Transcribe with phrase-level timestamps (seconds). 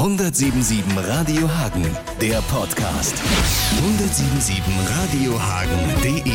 [0.00, 1.84] 177 Radio Hagen,
[2.22, 3.22] der Podcast.
[3.82, 4.62] 177
[4.96, 6.32] Radiohagen.de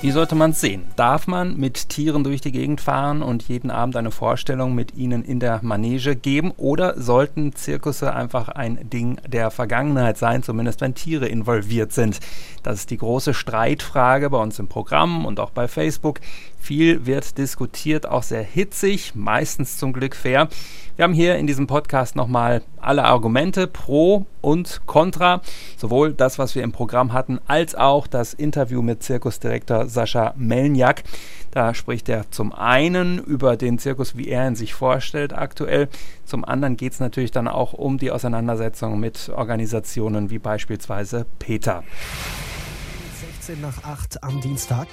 [0.00, 0.86] Wie sollte man es sehen?
[0.96, 5.26] Darf man mit Tieren durch die Gegend fahren und jeden Abend eine Vorstellung mit ihnen
[5.26, 6.52] in der Manege geben?
[6.56, 12.18] Oder sollten Zirkusse einfach ein Ding der Vergangenheit sein, zumindest wenn Tiere involviert sind?
[12.62, 16.18] Das ist die große Streitfrage bei uns im Programm und auch bei Facebook.
[16.64, 20.48] Viel wird diskutiert, auch sehr hitzig, meistens zum Glück fair.
[20.96, 25.42] Wir haben hier in diesem Podcast nochmal alle Argumente pro und contra,
[25.76, 31.02] sowohl das, was wir im Programm hatten, als auch das Interview mit Zirkusdirektor Sascha Melniak.
[31.50, 35.90] Da spricht er zum einen über den Zirkus, wie er ihn sich vorstellt aktuell.
[36.24, 41.84] Zum anderen geht es natürlich dann auch um die Auseinandersetzung mit Organisationen wie beispielsweise Peter.
[43.42, 44.88] 16 nach 8 am Dienstag.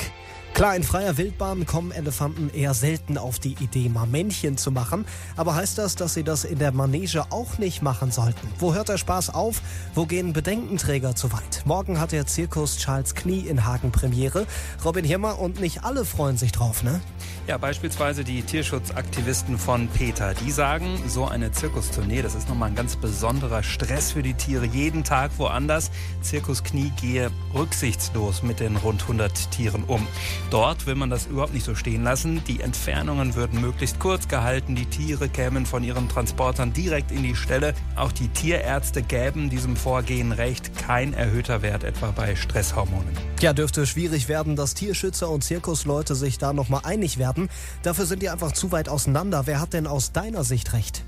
[0.54, 5.06] Klar, in freier Wildbahn kommen Elefanten eher selten auf die Idee, mal Männchen zu machen.
[5.36, 8.48] Aber heißt das, dass sie das in der Manege auch nicht machen sollten?
[8.60, 9.62] Wo hört der Spaß auf?
[9.96, 11.64] Wo gehen Bedenkenträger zu weit?
[11.66, 14.46] Morgen hat der Zirkus Charles Knie in Hagen Premiere.
[14.86, 17.02] Robin Hirmer und nicht alle freuen sich drauf, ne?
[17.48, 20.36] Ja, beispielsweise die Tierschutzaktivisten von Peter.
[20.36, 24.66] Die sagen, so eine Zirkustournee, das ist nochmal ein ganz besonderer Stress für die Tiere.
[24.66, 25.90] Jeden Tag woanders.
[26.22, 30.08] Zirkus Knie gehe rücksichtslos mit den rund 100 Tieren um.
[30.50, 32.44] Dort will man das überhaupt nicht so stehen lassen.
[32.46, 34.76] Die Entfernungen würden möglichst kurz gehalten.
[34.76, 37.74] Die Tiere kämen von ihren Transportern direkt in die Stelle.
[37.96, 40.78] Auch die Tierärzte gäben diesem Vorgehen recht.
[40.78, 43.16] Kein erhöhter Wert etwa bei Stresshormonen.
[43.40, 47.50] Ja, dürfte schwierig werden, dass Tierschützer und Zirkusleute sich da nochmal einig werden.
[47.84, 49.44] Dafür sind die einfach zu weit auseinander.
[49.46, 51.04] Wer hat denn aus deiner Sicht recht?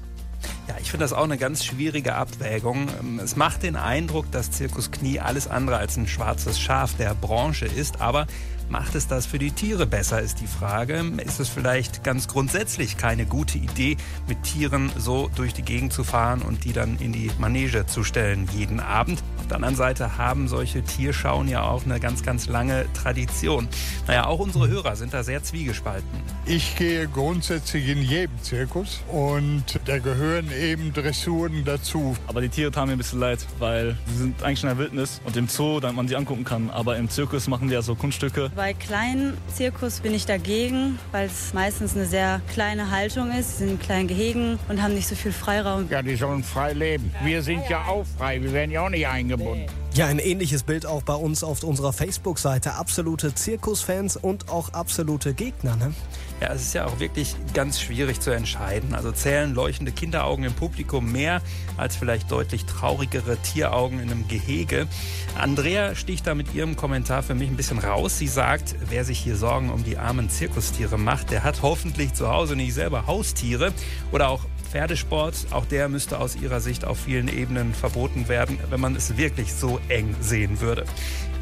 [0.68, 2.88] Ja, ich finde das auch eine ganz schwierige Abwägung.
[3.22, 7.66] Es macht den Eindruck, dass Zirkus Knie alles andere als ein schwarzes Schaf der Branche
[7.66, 8.28] ist, aber
[8.74, 11.06] Macht es das für die Tiere besser, ist die Frage.
[11.24, 16.04] Ist es vielleicht ganz grundsätzlich keine gute Idee, mit Tieren so durch die Gegend zu
[16.04, 19.22] fahren und die dann in die Manege zu stellen jeden Abend?
[19.38, 23.68] Auf der anderen Seite haben solche Tierschauen ja auch eine ganz, ganz lange Tradition.
[24.08, 26.08] Naja, auch unsere Hörer sind da sehr zwiegespalten.
[26.46, 32.16] Ich gehe grundsätzlich in jedem Zirkus und da gehören eben Dressuren dazu.
[32.26, 35.22] Aber die Tiere taten mir ein bisschen leid, weil sie sind eigentlich in der Wildnis
[35.26, 36.72] und im Zoo, damit man sie angucken kann.
[36.72, 38.50] Aber im Zirkus machen die ja so Kunststücke.
[38.63, 43.57] Bei kleinen Zirkus bin ich dagegen, weil es meistens eine sehr kleine Haltung ist.
[43.57, 45.90] Sie sind in kleinen Gehegen und haben nicht so viel Freiraum.
[45.90, 47.12] Ja, die sollen frei leben.
[47.25, 49.66] Wir sind ja auch frei, wir werden ja auch nicht eingebunden.
[49.96, 52.74] Ja, ein ähnliches Bild auch bei uns auf unserer Facebook-Seite.
[52.74, 55.94] Absolute Zirkusfans und auch absolute Gegner, ne?
[56.42, 58.96] Ja, es ist ja auch wirklich ganz schwierig zu entscheiden.
[58.96, 61.44] Also zählen leuchtende Kinderaugen im Publikum mehr
[61.78, 64.88] als vielleicht deutlich traurigere Tieraugen in einem Gehege.
[65.38, 68.18] Andrea sticht da mit ihrem Kommentar für mich ein bisschen raus.
[68.18, 72.30] Sie sagt, wer sich hier Sorgen um die armen Zirkustiere macht, der hat hoffentlich zu
[72.30, 73.72] Hause nicht selber Haustiere
[74.12, 74.42] oder auch
[74.73, 79.17] Pferdesport, auch der müsste aus ihrer Sicht auf vielen Ebenen verboten werden, wenn man es
[79.17, 80.85] wirklich so eng sehen würde.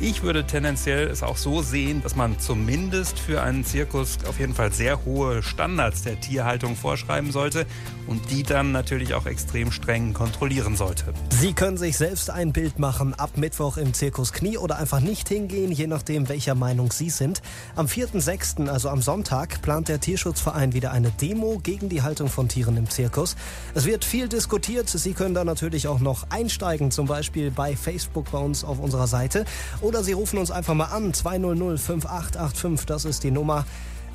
[0.03, 4.56] Ich würde tendenziell es auch so sehen, dass man zumindest für einen Zirkus auf jeden
[4.56, 7.67] Fall sehr hohe Standards der Tierhaltung vorschreiben sollte
[8.07, 11.13] und die dann natürlich auch extrem streng kontrollieren sollte.
[11.29, 15.29] Sie können sich selbst ein Bild machen ab Mittwoch im Zirkus Knie oder einfach nicht
[15.29, 17.44] hingehen, je nachdem, welcher Meinung Sie sind.
[17.75, 22.47] Am 4.6., also am Sonntag, plant der Tierschutzverein wieder eine Demo gegen die Haltung von
[22.47, 23.35] Tieren im Zirkus.
[23.75, 24.90] Es wird viel diskutiert.
[24.90, 29.06] Sie können da natürlich auch noch einsteigen, zum Beispiel bei Facebook bei uns auf unserer
[29.06, 29.45] Seite.
[29.91, 33.66] Oder Sie rufen uns einfach mal an, 200 5885, das ist die Nummer.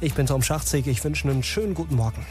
[0.00, 2.24] Ich bin Tom Schachzig, ich wünsche einen schönen guten Morgen.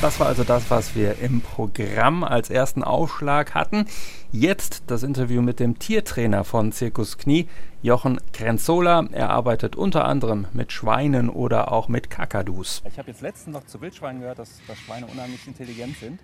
[0.00, 3.86] Das war also das, was wir im Programm als ersten Aufschlag hatten.
[4.32, 7.46] Jetzt das Interview mit dem Tiertrainer von Zirkus Knie,
[7.82, 9.06] Jochen Krenzola.
[9.12, 12.82] Er arbeitet unter anderem mit Schweinen oder auch mit Kakadus.
[12.84, 16.18] Ich habe jetzt letztens noch zu Wildschweinen gehört, dass, dass Schweine unheimlich intelligent sind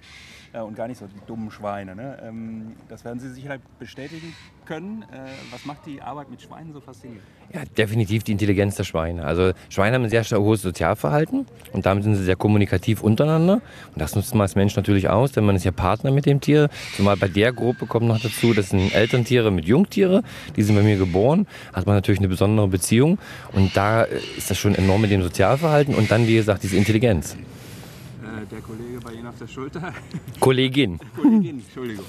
[0.54, 1.94] äh, und gar nicht so die dummen Schweine.
[1.94, 2.18] Ne?
[2.22, 4.34] Ähm, das werden Sie sicher bestätigen
[4.64, 5.02] können.
[5.12, 7.22] Äh, was macht die Arbeit mit Schweinen so faszinierend?
[7.52, 9.24] Ja, definitiv die Intelligenz der Schweine.
[9.24, 13.60] Also Schweine haben ein sehr hohes Sozialverhalten und damit sind sie sehr kommunikativ untereinander.
[13.92, 16.40] Und das nutzt man als Mensch natürlich aus, denn man ist ja Partner mit dem
[16.40, 16.68] Tier.
[16.96, 20.22] Zumal bei der Gruppe kommt noch dazu, das sind Elterntiere mit Jungtiere,
[20.56, 23.18] die sind bei mir geboren, hat man natürlich eine besondere Beziehung.
[23.52, 26.76] Und da äh, ist das schon enorm mit dem Sozialverhalten und dann, wie gesagt, diese
[26.76, 27.36] Intelligenz
[28.50, 29.92] der Kollege bei Ihnen auf der Schulter.
[30.40, 30.98] Kollegin.
[31.16, 32.04] Kollegin, Entschuldigung.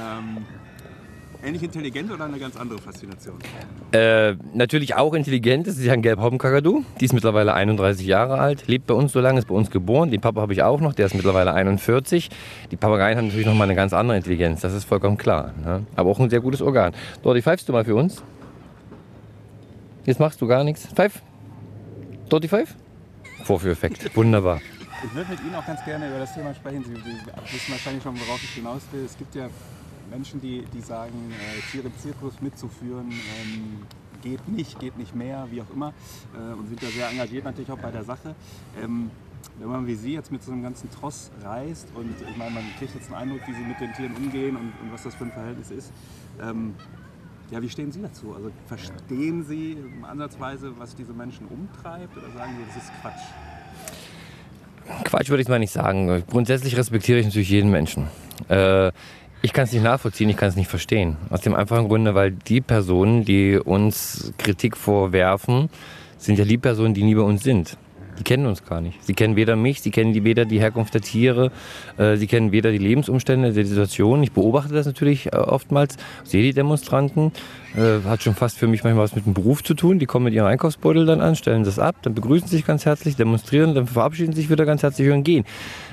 [0.00, 0.44] Ähm,
[1.44, 3.36] ähnlich intelligent oder eine ganz andere Faszination?
[3.92, 5.66] Äh, natürlich auch intelligent.
[5.66, 6.84] Das ist ja ein Gelbhaubenkakadu.
[7.00, 10.10] Die ist mittlerweile 31 Jahre alt, lebt bei uns so lange, ist bei uns geboren.
[10.10, 12.30] Den Papa habe ich auch noch, der ist mittlerweile 41.
[12.70, 15.52] Die Papageien haben natürlich noch mal eine ganz andere Intelligenz, das ist vollkommen klar.
[15.64, 15.86] Ne?
[15.96, 16.92] Aber auch ein sehr gutes Organ.
[17.22, 18.22] Dorti, pfeifst du mal für uns?
[20.06, 20.86] Jetzt machst du gar nichts.
[20.86, 21.22] Pfeif.
[22.28, 22.74] Dorti, pfeif.
[23.44, 24.16] Vorführeffekt.
[24.16, 24.60] Wunderbar.
[25.02, 26.84] Ich würde mit Ihnen auch ganz gerne über das Thema sprechen.
[26.84, 29.04] Sie, Sie wissen wahrscheinlich schon, worauf ich hinaus will.
[29.04, 29.48] Es gibt ja
[30.10, 33.82] Menschen, die, die sagen, äh, Tiere im Zirkus mitzuführen ähm,
[34.22, 35.92] geht nicht, geht nicht mehr, wie auch immer.
[36.34, 38.34] Äh, und sind da sehr engagiert natürlich auch bei der Sache.
[38.82, 39.10] Ähm,
[39.58, 42.64] wenn man wie Sie jetzt mit so einem ganzen Tross reist und ich meine, man
[42.78, 45.24] kriegt jetzt einen Eindruck, wie Sie mit den Tieren umgehen und, und was das für
[45.24, 45.92] ein Verhältnis ist.
[46.40, 46.74] Ähm,
[47.50, 48.34] ja, wie stehen Sie dazu?
[48.34, 53.53] Also verstehen Sie ansatzweise, was diese Menschen umtreibt oder sagen Sie, das ist Quatsch?
[55.04, 56.24] Quatsch würde ich mal nicht sagen.
[56.30, 58.08] Grundsätzlich respektiere ich natürlich jeden Menschen.
[58.48, 58.90] Äh,
[59.42, 61.16] ich kann es nicht nachvollziehen, ich kann es nicht verstehen.
[61.30, 65.68] Aus dem einfachen Grunde, weil die Personen, die uns Kritik vorwerfen,
[66.16, 67.76] sind ja die Personen, die nie bei uns sind.
[68.18, 69.04] Die kennen uns gar nicht.
[69.04, 71.50] Sie kennen weder mich, sie kennen weder die Herkunft der Tiere,
[71.98, 74.22] äh, sie kennen weder die Lebensumstände der Situation.
[74.22, 77.32] Ich beobachte das natürlich äh, oftmals, sehe die Demonstranten.
[77.76, 79.98] Äh, hat schon fast für mich manchmal was mit dem Beruf zu tun.
[79.98, 83.16] Die kommen mit ihrem Einkaufsbeutel dann an, stellen das ab, dann begrüßen sich ganz herzlich,
[83.16, 85.44] demonstrieren, dann verabschieden sich wieder ganz herzlich und gehen.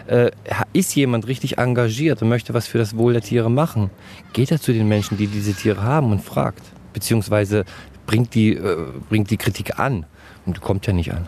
[0.05, 0.31] Äh,
[0.73, 3.89] ist jemand richtig engagiert und möchte was für das Wohl der Tiere machen,
[4.33, 6.61] geht er zu den Menschen, die diese Tiere haben und fragt.
[6.93, 7.65] Beziehungsweise
[8.05, 10.05] bringt die, äh, bringt die Kritik an
[10.45, 11.27] und kommt ja nicht an.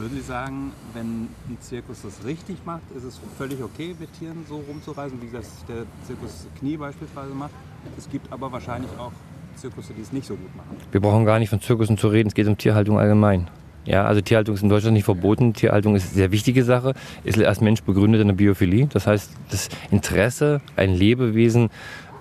[0.00, 4.46] Würden Sie sagen, wenn ein Zirkus das richtig macht, ist es völlig okay, mit Tieren
[4.48, 7.50] so rumzureisen, wie das der Zirkus Knie beispielsweise macht?
[7.98, 9.12] Es gibt aber wahrscheinlich auch
[9.56, 10.74] Zirkusse, die es nicht so gut machen.
[10.90, 13.50] Wir brauchen gar nicht von Zirkussen zu reden, es geht um Tierhaltung allgemein.
[13.84, 15.52] Ja, also Tierhaltung ist in Deutschland nicht verboten.
[15.52, 16.94] Tierhaltung ist eine sehr wichtige Sache,
[17.24, 18.86] ist als Mensch begründet in der Biophilie.
[18.86, 21.68] Das heißt, das Interesse, ein Lebewesen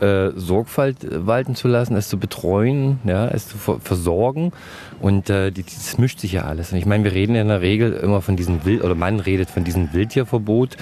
[0.02, 4.52] äh, Sorgfalt walten zu lassen, es zu betreuen, ja, es zu versorgen.
[5.02, 6.72] Und äh, das mischt sich ja alles.
[6.72, 9.50] Und ich meine, wir reden in der Regel immer von diesem Wild, oder man redet
[9.50, 10.78] von diesem Wildtierverbot.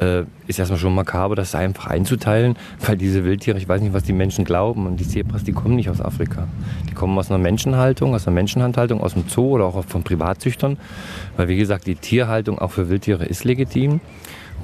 [0.00, 4.02] Äh, ist erstmal schon makaber, das einfach einzuteilen, weil diese Wildtiere, ich weiß nicht, was
[4.02, 6.48] die Menschen glauben, und die Zebras, die kommen nicht aus Afrika.
[6.90, 10.78] Die kommen aus einer Menschenhaltung, aus einer Menschenhandhaltung, aus dem Zoo oder auch von Privatzüchtern.
[11.36, 14.00] Weil, wie gesagt, die Tierhaltung auch für Wildtiere ist legitim.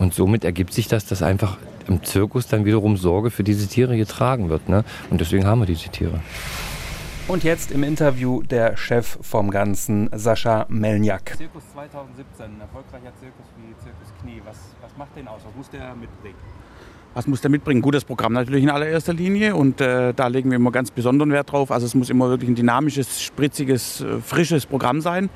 [0.00, 1.58] Und somit ergibt sich das, dass einfach
[1.90, 4.68] im Zirkus dann wiederum Sorge für diese Tiere getragen wird.
[4.68, 4.84] Ne?
[5.10, 6.20] Und deswegen haben wir diese Tiere.
[7.28, 11.36] Und jetzt im Interview der Chef vom Ganzen, Sascha Melniak.
[11.36, 14.42] Zirkus 2017, ein erfolgreicher Zirkus wie Zirkus Knie.
[14.44, 15.40] Was, was macht den aus?
[15.44, 16.34] Was muss der mitbringen?
[17.14, 17.82] Was muss der mitbringen?
[17.82, 21.50] Gutes Programm natürlich in allererster Linie und äh, da legen wir immer ganz besonderen Wert
[21.50, 21.72] drauf.
[21.72, 25.28] Also es muss immer wirklich ein dynamisches, spritziges, äh, frisches Programm sein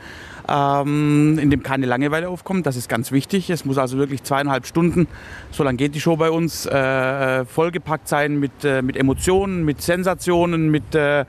[0.49, 2.67] ähm, in dem keine Langeweile aufkommt.
[2.67, 3.51] Das ist ganz wichtig.
[3.51, 5.07] Es muss also wirklich zweieinhalb Stunden,
[5.51, 9.83] so lange geht die Show bei uns, äh, vollgepackt sein mit, äh, mit Emotionen, mit
[9.83, 11.25] Sensationen, mit äh,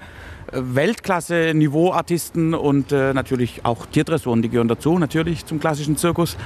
[0.52, 6.38] Weltklasse-Niveau-Artisten und äh, natürlich auch Tierdressuren, die gehören dazu, natürlich zum klassischen Zirkus.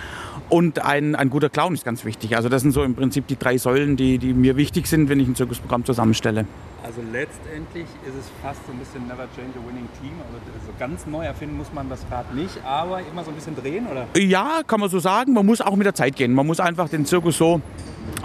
[0.50, 2.36] Und ein, ein guter Clown ist ganz wichtig.
[2.36, 5.20] Also das sind so im Prinzip die drei Säulen, die, die mir wichtig sind, wenn
[5.20, 6.48] ich ein Zirkusprogramm zusammenstelle.
[6.84, 10.14] Also letztendlich ist es fast so ein bisschen Never Change a Winning Team.
[10.26, 13.56] Also so ganz neu erfinden muss man das Rad nicht, aber immer so ein bisschen
[13.56, 14.08] drehen, oder?
[14.18, 15.34] Ja, kann man so sagen.
[15.34, 16.34] Man muss auch mit der Zeit gehen.
[16.34, 17.62] Man muss einfach den Zirkus so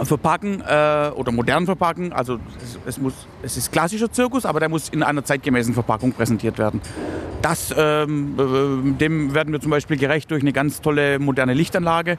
[0.02, 2.12] verpacken äh, oder modern verpacken.
[2.12, 6.12] Also es, es, muss, es ist klassischer Zirkus, aber der muss in einer zeitgemäßen Verpackung
[6.12, 6.80] präsentiert werden.
[7.44, 12.16] Das, ähm, äh, dem werden wir zum Beispiel gerecht durch eine ganz tolle moderne Lichtanlage,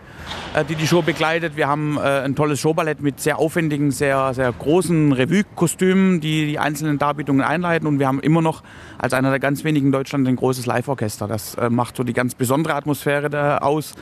[0.54, 1.58] äh, die die Show begleitet.
[1.58, 6.60] Wir haben äh, ein tolles Showballett mit sehr aufwendigen, sehr, sehr großen Revue-Kostümen, die die
[6.60, 7.88] einzelnen Darbietungen einleiten.
[7.88, 8.62] Und wir haben immer noch
[9.00, 11.28] als einer der ganz wenigen in Deutschland ein großes Live-Orchester.
[11.28, 13.96] Das äh, macht so die ganz besondere Atmosphäre da aus.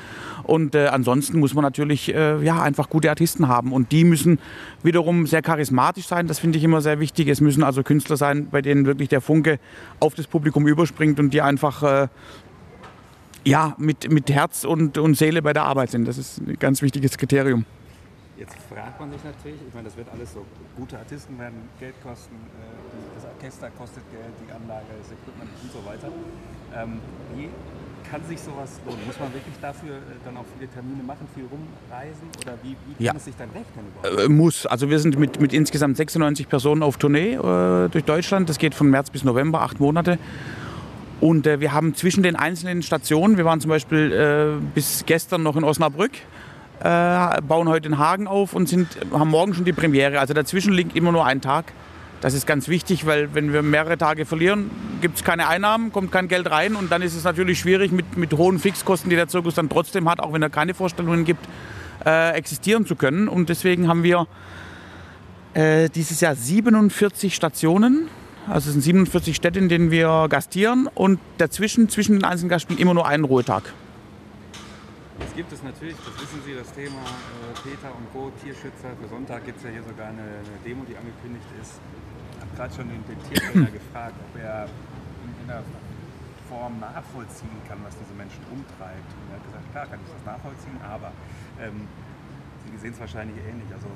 [0.44, 3.72] Und äh, ansonsten muss man natürlich ja, einfach gute Artisten haben.
[3.72, 4.40] Und die müssen
[4.81, 6.28] wiederum sehr charismatisch sein.
[6.28, 7.28] Das finde ich immer sehr wichtig.
[7.28, 9.59] Es müssen also Künstler sein, bei denen wirklich der Funke
[10.00, 12.07] auf das Publikum überspringt und die einfach äh,
[13.45, 16.07] ja, mit, mit Herz und, und Seele bei der Arbeit sind.
[16.07, 17.66] Das ist ein ganz wichtiges Kriterium.
[18.38, 20.45] Jetzt fragt man sich natürlich, ich meine, das wird alles so,
[20.76, 25.71] gute Artisten werden Geld kosten, äh, das Orchester kostet Geld, die Anlage, das Equipment und
[25.71, 26.12] so weiter.
[26.76, 27.00] Ähm,
[27.35, 27.50] wie
[28.14, 29.00] kann sich sowas lohnen?
[29.08, 32.28] Muss man wirklich dafür äh, dann auch viele Termine machen, viel rumreisen?
[32.44, 33.14] Oder wie, wie kann Ja.
[33.18, 34.22] es sich dann rechnen überhaupt?
[34.26, 34.68] Äh, muss.
[34.68, 38.50] Also wir sind mit, mit insgesamt 96 Personen auf Tournee äh, durch Deutschland.
[38.50, 40.20] Das geht von März bis November, acht Monate.
[41.22, 45.42] Und äh, wir haben zwischen den einzelnen Stationen, wir waren zum Beispiel äh, bis gestern
[45.42, 46.12] noch in Osnabrück,
[46.84, 50.20] äh, bauen heute in Hagen auf und sind, haben morgen schon die Premiere.
[50.20, 51.74] Also dazwischen liegt immer nur ein Tag.
[52.23, 56.09] Das ist ganz wichtig, weil wenn wir mehrere Tage verlieren, gibt es keine Einnahmen, kommt
[56.09, 59.27] kein Geld rein und dann ist es natürlich schwierig mit, mit hohen Fixkosten, die der
[59.27, 61.45] Zirkus dann trotzdem hat, auch wenn er keine Vorstellungen gibt,
[62.06, 63.27] äh, existieren zu können.
[63.27, 64.27] Und deswegen haben wir
[65.53, 68.07] äh, dieses Jahr 47 Stationen.
[68.47, 72.81] Also es sind 47 Städte, in denen wir gastieren und dazwischen, zwischen den einzelnen Gastspielen
[72.81, 73.63] immer nur einen Ruhetag.
[75.19, 78.95] Jetzt gibt es natürlich, das wissen Sie, das Thema äh, Peter und Co., Tierschützer.
[79.01, 81.81] Für Sonntag gibt es ja hier sogar eine, eine Demo, die angekündigt ist.
[82.54, 84.66] Habe gerade schon den, den gefragt, ob er
[85.26, 85.64] in, in der
[86.48, 89.10] Form nachvollziehen kann, was diese Menschen umtreibt.
[89.10, 91.10] Und er hat gesagt, klar kann ich das nachvollziehen, aber
[91.57, 91.90] ähm,
[92.69, 93.66] Sie sehen es wahrscheinlich ähnlich.
[93.74, 93.88] Also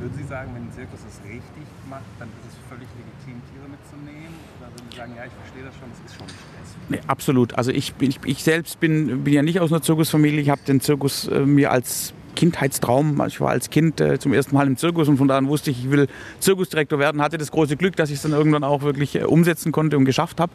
[0.00, 3.68] würden Sie sagen, wenn ein Zirkus es richtig macht, dann ist es völlig legitim, Tiere
[3.68, 4.34] mitzunehmen?
[4.58, 6.76] Oder würden Sie sagen, ja, ich verstehe das schon, es ist schon Stress?
[6.88, 7.54] Nee, absolut.
[7.54, 10.40] Also ich, ich, ich selbst bin, bin ja nicht aus einer Zirkusfamilie.
[10.40, 13.22] Ich habe den Zirkus äh, mir als Kindheitstraum.
[13.28, 15.70] Ich war als Kind äh, zum ersten Mal im Zirkus und von da an wusste
[15.70, 16.08] ich, ich will
[16.40, 17.22] Zirkusdirektor werden.
[17.22, 20.06] Hatte das große Glück, dass ich es dann irgendwann auch wirklich äh, umsetzen konnte und
[20.06, 20.50] geschafft habe.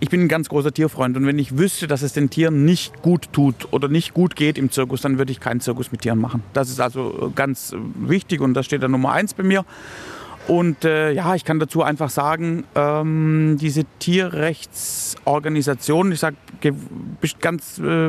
[0.00, 3.02] Ich bin ein ganz großer Tierfreund und wenn ich wüsste, dass es den Tieren nicht
[3.02, 6.18] gut tut oder nicht gut geht im Zirkus, dann würde ich keinen Zirkus mit Tieren
[6.18, 6.42] machen.
[6.54, 7.76] Das ist also ganz äh,
[8.08, 9.66] wichtig und das steht da Nummer eins bei mir.
[10.48, 16.36] Und äh, ja, ich kann dazu einfach sagen, ähm, diese Tierrechtsorganisation, ich sage
[17.42, 18.08] ganz äh,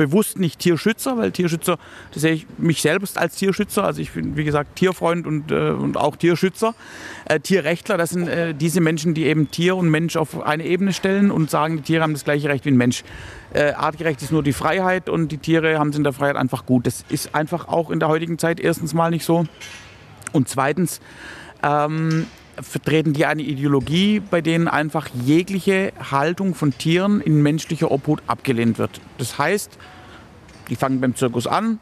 [0.00, 1.78] bewusst nicht Tierschützer, weil Tierschützer,
[2.14, 3.84] das sehe ich mich selbst als Tierschützer.
[3.84, 6.74] Also ich bin, wie gesagt, Tierfreund und, äh, und auch Tierschützer.
[7.26, 10.94] Äh, Tierrechtler, das sind äh, diese Menschen, die eben Tier und Mensch auf eine Ebene
[10.94, 13.04] stellen und sagen, die Tiere haben das gleiche Recht wie ein Mensch.
[13.52, 16.64] Äh, artgerecht ist nur die Freiheit und die Tiere haben es in der Freiheit einfach
[16.64, 16.86] gut.
[16.86, 19.44] Das ist einfach auch in der heutigen Zeit erstens mal nicht so.
[20.32, 21.02] Und zweitens,
[21.62, 22.26] ähm,
[22.62, 28.78] vertreten die eine Ideologie, bei denen einfach jegliche Haltung von Tieren in menschlicher Obhut abgelehnt
[28.78, 29.00] wird.
[29.18, 29.78] Das heißt,
[30.68, 31.78] die fangen beim Zirkus an,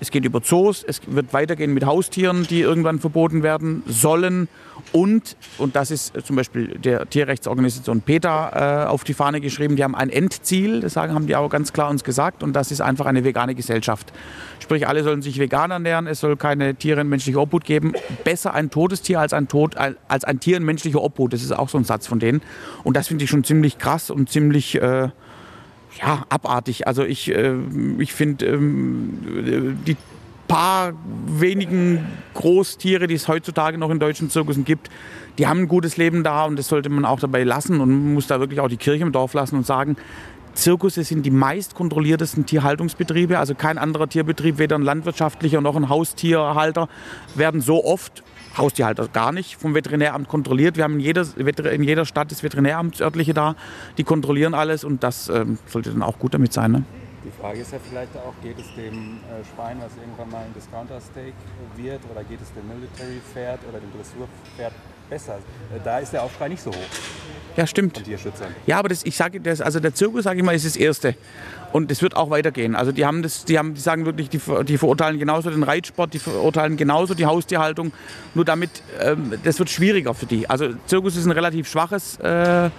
[0.00, 4.48] es geht über Zoos, es wird weitergehen mit Haustieren, die irgendwann verboten werden sollen.
[4.92, 9.84] Und, und das ist zum Beispiel der Tierrechtsorganisation PETA äh, auf die Fahne geschrieben, die
[9.84, 13.06] haben ein Endziel, das haben die auch ganz klar uns gesagt, und das ist einfach
[13.06, 14.12] eine vegane Gesellschaft.
[14.60, 17.92] Sprich, alle sollen sich vegan ernähren, es soll keine Tiere in menschlicher Obhut geben.
[18.24, 21.52] Besser ein totes Tier als ein, Tod, als ein Tier in menschlicher Obhut, das ist
[21.52, 22.40] auch so ein Satz von denen.
[22.84, 24.80] Und das finde ich schon ziemlich krass und ziemlich...
[24.80, 25.08] Äh,
[26.00, 26.86] ja, abartig.
[26.86, 27.54] Also ich, äh,
[27.98, 29.96] ich finde ähm, die
[30.48, 30.94] paar
[31.26, 34.88] wenigen Großtiere, die es heutzutage noch in deutschen Zirkussen gibt,
[35.36, 38.14] die haben ein gutes Leben da und das sollte man auch dabei lassen und man
[38.14, 39.96] muss da wirklich auch die Kirche im Dorf lassen und sagen,
[40.54, 43.38] Zirkusse sind die meist kontrolliertesten Tierhaltungsbetriebe.
[43.38, 46.88] Also kein anderer Tierbetrieb, weder ein landwirtschaftlicher noch ein Haustierhalter,
[47.36, 48.24] werden so oft
[48.58, 50.76] Haustierhalter gar nicht vom Veterinäramt kontrolliert.
[50.76, 51.26] Wir haben in jeder,
[51.72, 53.56] in jeder Stadt das Veterinäramt örtliche da,
[53.96, 56.72] die kontrollieren alles und das ähm, sollte dann auch gut damit sein.
[56.72, 56.84] Ne?
[57.28, 60.54] Die Frage ist ja vielleicht auch, geht es dem äh, Schwein, was irgendwann mal ein
[60.54, 61.34] Discounter-Steak
[61.76, 64.72] wird, oder geht es dem Military-Pferd oder dem Dressurpferd
[65.10, 65.34] besser?
[65.34, 66.88] Äh, da ist der Aufschrei nicht so hoch.
[67.54, 68.02] Ja, stimmt.
[68.66, 71.16] Ja, aber das, ich sage, das, also der Zirkus, sage ich mal, ist das Erste.
[71.72, 72.74] Und es wird auch weitergehen.
[72.74, 76.14] Also die haben das, die haben, die sagen wirklich, die, die verurteilen genauso den Reitsport,
[76.14, 77.92] die verurteilen genauso die Haustierhaltung.
[78.34, 78.70] Nur damit,
[79.00, 80.48] ähm, das wird schwieriger für die.
[80.48, 82.70] Also Zirkus ist ein relativ schwaches äh,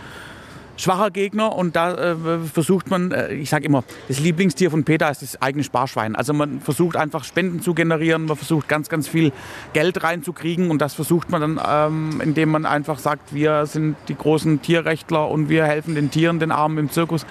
[0.80, 2.16] schwacher Gegner und da äh,
[2.52, 6.16] versucht man, äh, ich sage immer, das Lieblingstier von Peter ist das eigene Sparschwein.
[6.16, 9.32] Also man versucht einfach Spenden zu generieren, man versucht ganz, ganz viel
[9.74, 14.16] Geld reinzukriegen und das versucht man dann, ähm, indem man einfach sagt, wir sind die
[14.16, 17.26] großen Tierrechtler und wir helfen den Tieren, den Armen im Zirkus.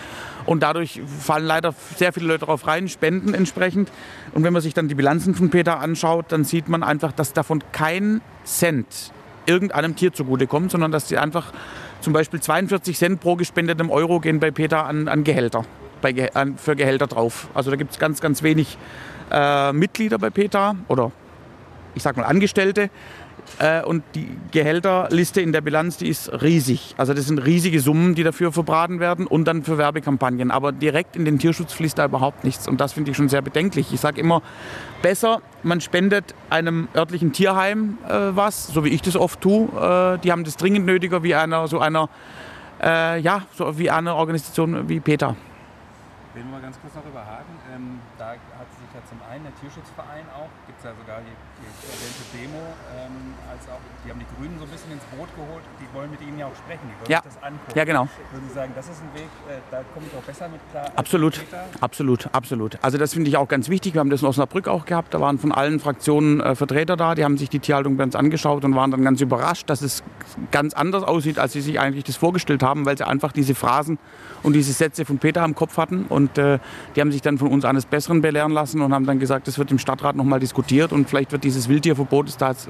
[0.45, 3.91] Und dadurch fallen leider sehr viele Leute darauf rein, spenden entsprechend.
[4.33, 7.35] Und wenn man sich dann die Bilanzen von Peter anschaut, dann sieht man einfach, dass
[7.35, 9.13] davon kein Cent
[9.45, 11.53] irgendeinem Tier zugutekommt, sondern dass sie einfach
[12.01, 15.65] zum Beispiel 42 Cent pro gespendetem Euro gehen bei Peter an, an Gehälter,
[16.01, 17.49] bei, an, für Gehälter drauf.
[17.55, 18.79] Also da gibt es ganz, ganz wenig
[19.31, 21.13] äh, Mitglieder bei Peter oder
[21.95, 22.91] ich sag mal Angestellte.
[23.59, 26.95] Äh, und die Gehälterliste in der Bilanz, die ist riesig.
[26.97, 30.51] Also das sind riesige Summen, die dafür verbraten werden und dann für Werbekampagnen.
[30.51, 32.69] Aber direkt in den Tierschutz fließt da überhaupt nichts.
[32.69, 33.93] Und das finde ich schon sehr bedenklich.
[33.93, 34.43] Ich sage immer,
[35.03, 39.69] besser, man spendet einem örtlichen Tierheim äh, was, so wie ich das oft tue.
[39.69, 42.09] Äh, die haben das dringend nötiger wie einer, so einer,
[42.83, 45.37] äh, ja, so wie eine Organisation wie Peter.
[46.37, 47.49] Reden wir ganz kurz noch über Hagen.
[47.73, 51.33] Ähm, da hat sich ja zum einen der Tierschutzverein auch, gibt es ja sogar die,
[51.33, 55.33] die erwähnte Demo, ähm, als auch, die haben die Grünen so ein bisschen ins Boot
[55.33, 55.65] geholt.
[55.81, 57.25] Die wollen mit Ihnen ja auch sprechen, die wollen ja.
[57.25, 57.73] sich das angucken.
[57.73, 58.09] Ja, genau.
[58.33, 60.93] Würden Sie sagen, das ist ein Weg, äh, da komme ich auch besser mit klar?
[60.97, 61.41] Absolut,
[61.81, 62.79] absolut, absolut.
[62.85, 63.95] Also das finde ich auch ganz wichtig.
[63.95, 65.15] Wir haben das in Osnabrück auch gehabt.
[65.15, 67.15] Da waren von allen Fraktionen äh, Vertreter da.
[67.15, 70.05] Die haben sich die Tierhaltung bei uns angeschaut und waren dann ganz überrascht, dass es
[70.51, 73.99] ganz anders aussieht, als sie sich eigentlich das vorgestellt haben, weil sie einfach diese Phrasen
[74.43, 76.05] und diese Sätze von Peter im Kopf hatten.
[76.09, 76.59] Und äh,
[76.97, 79.59] die haben sich dann von uns eines Besseren belehren lassen und haben dann gesagt, das
[79.59, 82.69] wird im Stadtrat nochmal diskutiert und vielleicht wird dieses Wildtierverbot, das,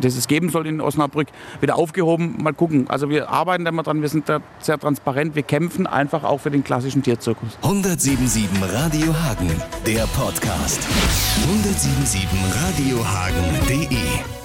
[0.00, 1.28] das es geben soll in Osnabrück,
[1.60, 2.36] wieder aufgehoben.
[2.42, 2.86] Mal gucken.
[2.88, 6.40] Also wir arbeiten da mal dran, wir sind da sehr transparent, wir kämpfen einfach auch
[6.40, 7.56] für den klassischen Tierzirkus.
[7.62, 9.50] 1077 Radio Hagen,
[9.86, 10.80] der Podcast.
[11.40, 14.39] 1077radiohagen.de